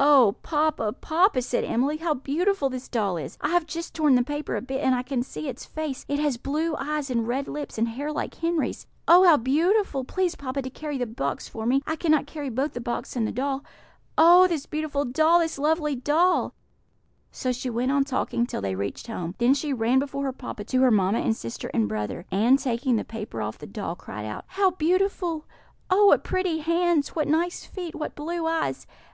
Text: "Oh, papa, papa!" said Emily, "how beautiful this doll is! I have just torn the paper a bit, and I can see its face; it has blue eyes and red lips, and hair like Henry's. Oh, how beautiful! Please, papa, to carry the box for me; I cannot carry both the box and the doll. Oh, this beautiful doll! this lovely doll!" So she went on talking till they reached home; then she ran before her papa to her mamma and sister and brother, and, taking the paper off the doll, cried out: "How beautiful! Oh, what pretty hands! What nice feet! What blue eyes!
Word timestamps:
"Oh, 0.00 0.34
papa, 0.42 0.92
papa!" 0.94 1.40
said 1.40 1.62
Emily, 1.62 1.98
"how 1.98 2.12
beautiful 2.12 2.68
this 2.68 2.88
doll 2.88 3.16
is! 3.16 3.38
I 3.40 3.50
have 3.50 3.68
just 3.68 3.94
torn 3.94 4.16
the 4.16 4.24
paper 4.24 4.56
a 4.56 4.60
bit, 4.60 4.82
and 4.82 4.96
I 4.96 5.04
can 5.04 5.22
see 5.22 5.46
its 5.48 5.64
face; 5.64 6.04
it 6.08 6.18
has 6.18 6.36
blue 6.38 6.74
eyes 6.74 7.08
and 7.08 7.24
red 7.28 7.46
lips, 7.46 7.78
and 7.78 7.86
hair 7.86 8.10
like 8.10 8.34
Henry's. 8.34 8.88
Oh, 9.06 9.22
how 9.24 9.36
beautiful! 9.36 10.02
Please, 10.02 10.34
papa, 10.34 10.60
to 10.62 10.70
carry 10.70 10.98
the 10.98 11.06
box 11.06 11.46
for 11.48 11.66
me; 11.66 11.84
I 11.86 11.94
cannot 11.94 12.26
carry 12.26 12.48
both 12.50 12.72
the 12.72 12.80
box 12.80 13.14
and 13.14 13.28
the 13.28 13.30
doll. 13.30 13.62
Oh, 14.18 14.48
this 14.48 14.66
beautiful 14.66 15.04
doll! 15.04 15.38
this 15.38 15.56
lovely 15.56 15.94
doll!" 15.94 16.52
So 17.30 17.52
she 17.52 17.70
went 17.70 17.92
on 17.92 18.02
talking 18.02 18.46
till 18.46 18.60
they 18.60 18.74
reached 18.74 19.06
home; 19.06 19.36
then 19.38 19.54
she 19.54 19.72
ran 19.72 20.00
before 20.00 20.24
her 20.24 20.32
papa 20.32 20.64
to 20.64 20.80
her 20.80 20.90
mamma 20.90 21.18
and 21.18 21.36
sister 21.36 21.70
and 21.72 21.88
brother, 21.88 22.26
and, 22.32 22.58
taking 22.58 22.96
the 22.96 23.04
paper 23.04 23.40
off 23.40 23.58
the 23.58 23.68
doll, 23.68 23.94
cried 23.94 24.26
out: 24.26 24.46
"How 24.48 24.72
beautiful! 24.72 25.44
Oh, 25.88 26.06
what 26.06 26.24
pretty 26.24 26.58
hands! 26.58 27.10
What 27.10 27.28
nice 27.28 27.64
feet! 27.64 27.94
What 27.94 28.16
blue 28.16 28.48
eyes! 28.48 28.88